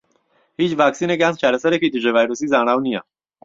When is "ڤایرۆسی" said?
2.15-2.49